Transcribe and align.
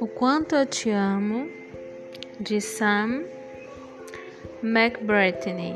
O 0.00 0.06
quanto 0.06 0.54
eu 0.54 0.66
te 0.66 0.90
amo, 0.90 1.50
de 2.40 2.60
Sam 2.60 3.24
McBrethany. 4.62 5.74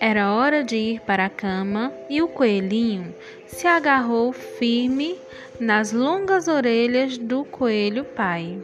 Era 0.00 0.32
hora 0.32 0.62
de 0.62 0.76
ir 0.76 1.00
para 1.00 1.26
a 1.26 1.30
cama 1.30 1.92
e 2.10 2.20
o 2.20 2.28
coelhinho 2.28 3.14
se 3.46 3.66
agarrou 3.66 4.32
firme 4.32 5.18
nas 5.58 5.92
longas 5.92 6.48
orelhas 6.48 7.18
do 7.18 7.44
coelho 7.44 8.04
pai. 8.04 8.58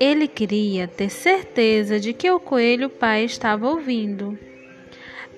Ele 0.00 0.26
queria 0.26 0.88
ter 0.88 1.10
certeza 1.10 2.00
de 2.00 2.12
que 2.12 2.30
o 2.30 2.40
coelho 2.40 2.88
pai 2.88 3.24
estava 3.24 3.68
ouvindo. 3.68 4.49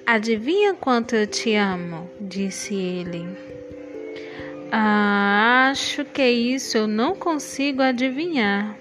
Adivinha 0.04 0.74
quanto 0.74 1.14
eu 1.14 1.28
te 1.28 1.54
amo? 1.54 2.10
disse 2.20 2.74
ele. 2.74 3.24
Ah, 4.70 5.68
acho 5.70 6.04
que 6.04 6.26
isso 6.26 6.76
eu 6.76 6.88
não 6.88 7.14
consigo 7.14 7.80
adivinhar, 7.80 8.76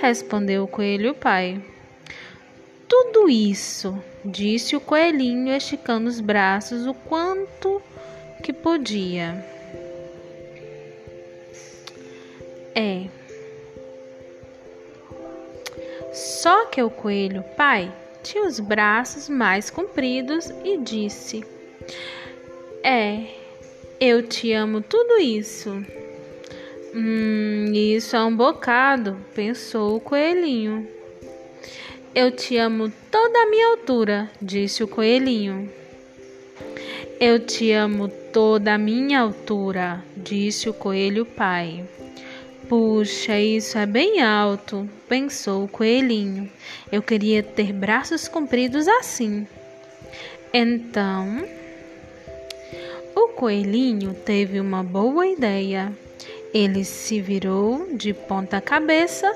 respondeu 0.00 0.64
o 0.64 0.68
coelho 0.68 1.14
pai. 1.14 1.62
Tudo 2.88 3.28
isso, 3.28 4.02
disse 4.24 4.74
o 4.74 4.80
coelhinho, 4.80 5.54
esticando 5.54 6.08
os 6.08 6.20
braços 6.20 6.86
o 6.86 6.94
quanto 6.94 7.80
que 8.42 8.52
podia. 8.52 9.44
É. 12.74 13.06
Só 16.12 16.66
que 16.66 16.82
o 16.82 16.90
coelho 16.90 17.44
pai 17.56 17.92
os 18.36 18.58
braços 18.58 19.28
mais 19.28 19.70
compridos 19.70 20.50
e 20.64 20.78
disse: 20.78 21.44
É, 22.82 23.26
eu 24.00 24.26
te 24.26 24.52
amo 24.52 24.80
tudo 24.80 25.20
isso. 25.20 25.70
Hum, 26.92 27.72
isso 27.72 28.16
é 28.16 28.24
um 28.24 28.34
bocado, 28.34 29.16
pensou 29.34 29.96
o 29.96 30.00
coelhinho. 30.00 30.88
Eu 32.14 32.32
te 32.32 32.56
amo 32.56 32.90
toda 33.12 33.38
a 33.38 33.46
minha 33.46 33.68
altura, 33.68 34.28
disse 34.42 34.82
o 34.82 34.88
coelhinho. 34.88 35.70
Eu 37.20 37.38
te 37.38 37.70
amo 37.70 38.08
toda 38.32 38.74
a 38.74 38.78
minha 38.78 39.20
altura, 39.20 40.02
disse 40.16 40.68
o 40.68 40.74
coelho 40.74 41.24
pai. 41.24 41.84
Puxa, 42.68 43.40
isso 43.40 43.78
é 43.78 43.86
bem 43.86 44.20
alto, 44.20 44.86
pensou 45.08 45.64
o 45.64 45.68
coelhinho. 45.68 46.50
Eu 46.92 47.02
queria 47.02 47.42
ter 47.42 47.72
braços 47.72 48.28
compridos 48.28 48.86
assim. 48.86 49.46
Então, 50.52 51.46
o 53.14 53.28
coelhinho 53.28 54.12
teve 54.12 54.60
uma 54.60 54.82
boa 54.82 55.26
ideia. 55.26 55.90
Ele 56.52 56.84
se 56.84 57.22
virou 57.22 57.88
de 57.96 58.12
ponta 58.12 58.60
cabeça, 58.60 59.34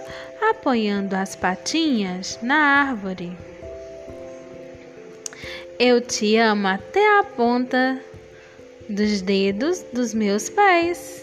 apoiando 0.50 1.16
as 1.16 1.34
patinhas 1.34 2.38
na 2.42 2.56
árvore. 2.56 3.32
Eu 5.78 6.02
te 6.02 6.36
amo 6.36 6.68
até 6.68 7.18
a 7.18 7.24
ponta 7.24 7.98
dos 8.88 9.22
dedos 9.22 9.82
dos 9.90 10.12
meus 10.12 10.50
pés. 10.50 11.21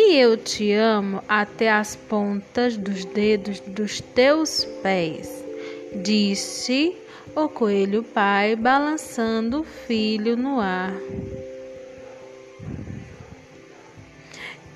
E 0.00 0.14
eu 0.14 0.36
te 0.36 0.72
amo 0.72 1.24
até 1.28 1.68
as 1.68 1.96
pontas 1.96 2.76
dos 2.76 3.04
dedos 3.04 3.58
dos 3.58 4.00
teus 4.00 4.64
pés, 4.80 5.44
disse 5.92 6.96
o 7.34 7.48
coelho 7.48 8.04
pai, 8.04 8.54
balançando 8.54 9.62
o 9.62 9.64
filho 9.64 10.36
no 10.36 10.60
ar. 10.60 10.94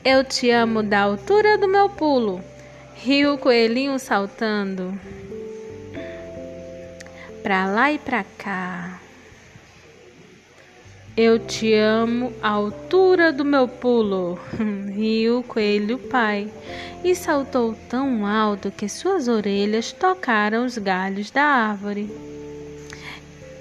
Eu 0.04 0.24
te 0.24 0.50
amo 0.50 0.82
da 0.82 1.02
altura 1.02 1.56
do 1.56 1.68
meu 1.68 1.88
pulo, 1.88 2.42
riu 2.96 3.34
o 3.34 3.38
coelhinho 3.38 3.96
saltando. 4.00 4.92
Pra 7.44 7.68
lá 7.68 7.92
e 7.92 7.98
pra 8.00 8.24
cá. 8.36 9.01
Eu 11.14 11.38
te 11.38 11.74
amo 11.74 12.32
à 12.40 12.48
altura 12.48 13.30
do 13.30 13.44
meu 13.44 13.68
pulo, 13.68 14.40
riu 14.94 15.40
o 15.40 15.42
coelho 15.42 15.98
pai, 15.98 16.50
e 17.04 17.14
saltou 17.14 17.76
tão 17.86 18.24
alto 18.24 18.70
que 18.70 18.88
suas 18.88 19.28
orelhas 19.28 19.92
tocaram 19.92 20.64
os 20.64 20.78
galhos 20.78 21.30
da 21.30 21.44
árvore. 21.44 22.10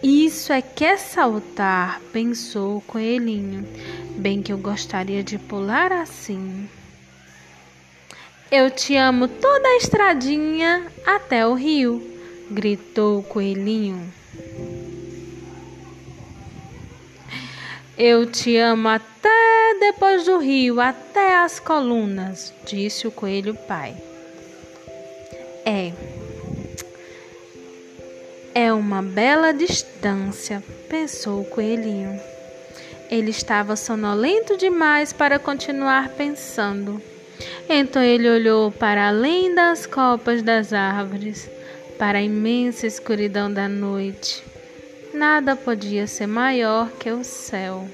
Isso 0.01 0.53
é 0.53 0.61
que 0.61 0.85
é 0.85 0.95
saltar, 0.95 1.99
pensou 2.13 2.77
o 2.77 2.81
coelhinho. 2.81 3.67
Bem 4.15 4.41
que 4.41 4.53
eu 4.53 4.57
gostaria 4.57 5.21
de 5.21 5.37
pular 5.37 5.91
assim. 5.91 6.69
Eu 8.49 8.71
te 8.71 8.95
amo 8.95 9.27
toda 9.27 9.67
a 9.67 9.75
estradinha 9.75 10.87
até 11.05 11.45
o 11.45 11.53
rio, 11.53 12.01
gritou 12.49 13.19
o 13.19 13.23
coelhinho. 13.23 14.20
Eu 18.03 18.25
te 18.25 18.57
amo 18.57 18.87
até 18.87 19.75
depois 19.79 20.25
do 20.25 20.39
rio, 20.39 20.81
até 20.81 21.35
as 21.35 21.59
colunas, 21.59 22.51
disse 22.65 23.05
o 23.05 23.11
coelho 23.11 23.53
pai. 23.53 23.95
É. 25.63 25.93
É 28.55 28.73
uma 28.73 29.03
bela 29.03 29.53
distância, 29.53 30.63
pensou 30.89 31.41
o 31.41 31.45
coelhinho. 31.45 32.19
Ele 33.07 33.29
estava 33.29 33.75
sonolento 33.75 34.57
demais 34.57 35.13
para 35.13 35.37
continuar 35.37 36.09
pensando. 36.09 36.99
Então 37.69 38.01
ele 38.01 38.27
olhou 38.27 38.71
para 38.71 39.09
além 39.09 39.53
das 39.53 39.85
copas 39.85 40.41
das 40.41 40.73
árvores, 40.73 41.47
para 41.99 42.17
a 42.17 42.23
imensa 42.23 42.87
escuridão 42.87 43.53
da 43.53 43.69
noite. 43.69 44.49
Nada 45.21 45.55
podia 45.55 46.07
ser 46.07 46.25
maior 46.25 46.89
que 46.93 47.11
o 47.11 47.23
céu. 47.23 47.87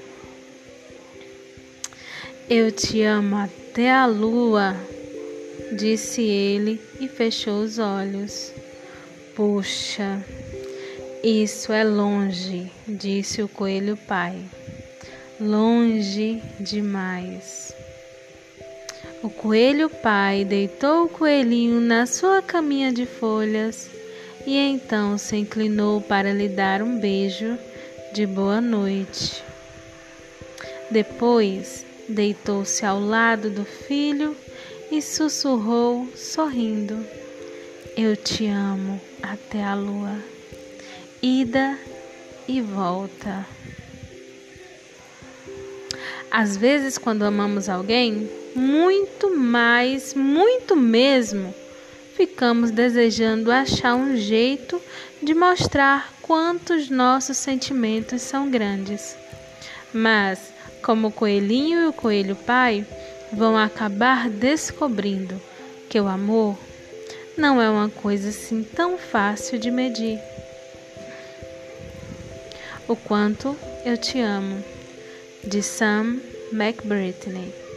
Eu 2.48 2.72
te 2.72 3.02
amo 3.02 3.36
até 3.36 3.92
a 3.92 4.06
lua, 4.06 4.74
disse 5.76 6.22
ele 6.22 6.80
e 6.98 7.06
fechou 7.06 7.60
os 7.60 7.78
olhos. 7.78 8.50
Puxa, 9.36 10.24
isso 11.22 11.70
é 11.70 11.84
longe, 11.84 12.72
disse 12.88 13.42
o 13.42 13.48
coelho 13.48 13.94
pai. 13.94 14.42
Longe 15.38 16.42
demais. 16.58 17.74
O 19.22 19.28
coelho 19.28 19.90
pai 19.90 20.46
deitou 20.46 21.04
o 21.04 21.08
coelhinho 21.10 21.78
na 21.78 22.06
sua 22.06 22.40
caminha 22.40 22.90
de 22.90 23.04
folhas 23.04 23.97
e 24.48 24.56
então 24.56 25.18
se 25.18 25.36
inclinou 25.36 26.00
para 26.00 26.32
lhe 26.32 26.48
dar 26.48 26.80
um 26.80 26.98
beijo 26.98 27.58
de 28.14 28.24
boa 28.24 28.62
noite. 28.62 29.44
Depois 30.90 31.84
deitou-se 32.08 32.82
ao 32.86 32.98
lado 32.98 33.50
do 33.50 33.66
filho 33.66 34.34
e 34.90 35.02
sussurrou, 35.02 36.08
sorrindo: 36.16 37.04
Eu 37.94 38.16
te 38.16 38.46
amo 38.46 38.98
até 39.22 39.62
a 39.62 39.74
lua 39.74 40.16
ida 41.20 41.78
e 42.48 42.62
volta. 42.62 43.46
Às 46.30 46.56
vezes, 46.56 46.96
quando 46.96 47.22
amamos 47.22 47.68
alguém, 47.68 48.30
muito 48.54 49.36
mais, 49.36 50.14
muito 50.14 50.74
mesmo, 50.74 51.54
ficamos 52.18 52.72
desejando 52.72 53.52
achar 53.52 53.94
um 53.94 54.16
jeito 54.16 54.82
de 55.22 55.32
mostrar 55.34 56.12
quantos 56.20 56.90
nossos 56.90 57.36
sentimentos 57.36 58.22
são 58.22 58.50
grandes. 58.50 59.16
Mas, 59.94 60.52
como 60.82 61.06
o 61.08 61.12
coelhinho 61.12 61.80
e 61.80 61.86
o 61.86 61.92
coelho 61.92 62.34
pai, 62.34 62.84
vão 63.32 63.56
acabar 63.56 64.28
descobrindo 64.28 65.40
que 65.88 66.00
o 66.00 66.08
amor 66.08 66.58
não 67.36 67.62
é 67.62 67.70
uma 67.70 67.88
coisa 67.88 68.30
assim 68.30 68.64
tão 68.64 68.98
fácil 68.98 69.56
de 69.56 69.70
medir 69.70 70.18
o 72.88 72.96
quanto 72.96 73.56
eu 73.84 73.96
te 73.96 74.18
amo, 74.18 74.64
de 75.44 75.62
Sam 75.62 76.18
McBritney. 76.52 77.67